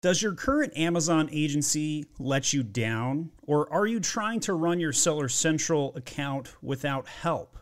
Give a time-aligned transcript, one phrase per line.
[0.00, 4.92] Does your current Amazon agency let you down, or are you trying to run your
[4.92, 7.58] Seller Central account without help?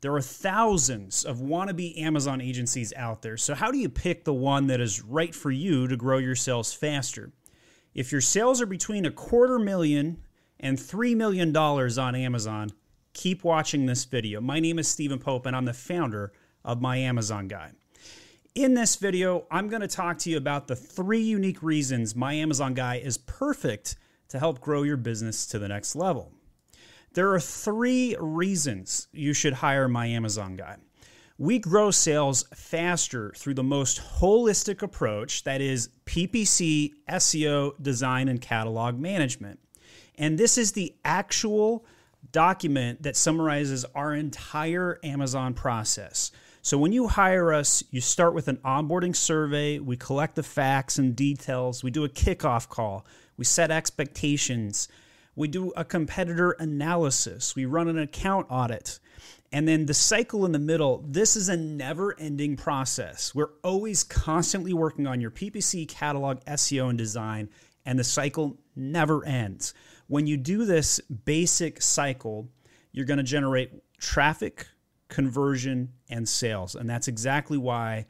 [0.00, 4.32] There are thousands of wannabe Amazon agencies out there, so how do you pick the
[4.32, 7.32] one that is right for you to grow your sales faster?
[7.92, 10.22] If your sales are between a quarter million
[10.58, 12.70] and $3 million on Amazon,
[13.12, 14.40] keep watching this video.
[14.40, 16.32] My name is Stephen Pope, and I'm the founder
[16.64, 17.72] of My Amazon Guy.
[18.54, 22.34] In this video, I'm going to talk to you about the three unique reasons My
[22.34, 23.96] Amazon Guy is perfect
[24.28, 26.30] to help grow your business to the next level.
[27.14, 30.76] There are three reasons you should hire My Amazon Guy.
[31.36, 38.40] We grow sales faster through the most holistic approach that is PPC, SEO, design, and
[38.40, 39.58] catalog management.
[40.14, 41.84] And this is the actual
[42.30, 46.30] document that summarizes our entire Amazon process.
[46.64, 49.78] So when you hire us, you start with an onboarding survey.
[49.80, 51.84] We collect the facts and details.
[51.84, 53.04] We do a kickoff call.
[53.36, 54.88] We set expectations.
[55.36, 57.54] We do a competitor analysis.
[57.54, 58.98] We run an account audit.
[59.52, 63.34] And then the cycle in the middle, this is a never ending process.
[63.34, 67.50] We're always constantly working on your PPC catalog, SEO, and design,
[67.84, 69.74] and the cycle never ends.
[70.06, 72.48] When you do this basic cycle,
[72.90, 74.66] you're going to generate traffic,
[75.14, 76.74] conversion, and sales.
[76.74, 78.06] And that's exactly why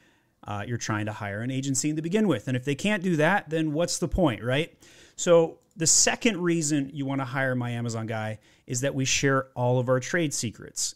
[0.46, 2.48] uh, you're trying to hire an agency to begin with.
[2.48, 4.74] And if they can't do that, then what's the point, right?
[5.16, 9.48] So, the second reason you want to hire my Amazon guy is that we share
[9.56, 10.94] all of our trade secrets.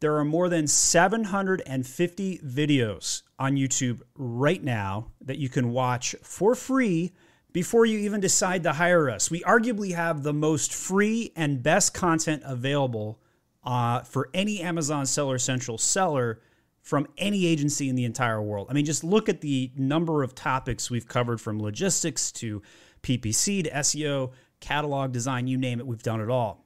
[0.00, 6.54] There are more than 750 videos on YouTube right now that you can watch for
[6.54, 7.12] free
[7.52, 9.30] before you even decide to hire us.
[9.30, 13.18] We arguably have the most free and best content available
[13.64, 16.40] uh, for any Amazon Seller Central seller
[16.82, 18.66] from any agency in the entire world.
[18.70, 22.62] I mean, just look at the number of topics we've covered from logistics to
[23.02, 26.64] PPC to SEO, catalog design, you name it, we've done it all.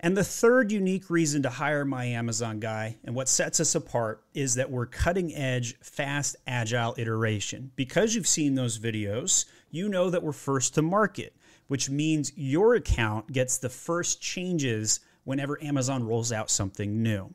[0.00, 4.22] And the third unique reason to hire my Amazon guy and what sets us apart
[4.32, 7.72] is that we're cutting edge, fast, agile iteration.
[7.74, 11.34] Because you've seen those videos, you know that we're first to market,
[11.66, 17.34] which means your account gets the first changes whenever Amazon rolls out something new.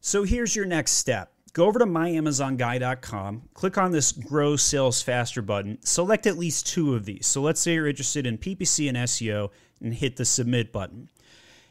[0.00, 1.30] So here's your next step.
[1.52, 6.94] Go over to myamazonguy.com, click on this Grow Sales Faster button, select at least two
[6.94, 7.26] of these.
[7.26, 9.50] So let's say you're interested in PPC and SEO
[9.82, 11.10] and hit the Submit button.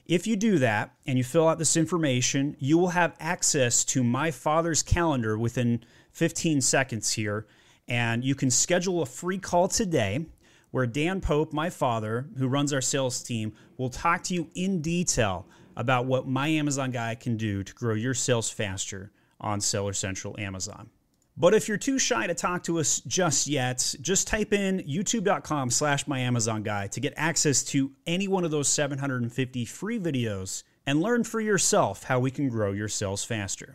[0.06, 4.04] If you do that and you fill out this information, you will have access to
[4.04, 7.48] my father's calendar within 15 seconds here.
[7.88, 10.28] And you can schedule a free call today
[10.70, 14.82] where Dan Pope, my father, who runs our sales team, will talk to you in
[14.82, 19.94] detail about what my Amazon guy can do to grow your sales faster on Seller
[19.94, 20.90] Central Amazon.
[21.36, 25.72] But if you're too shy to talk to us just yet, just type in youtube.com
[25.72, 30.64] slash my Amazon guy to get access to any one of those 750 free videos
[30.86, 33.72] and learn for yourself how we can grow your sales faster.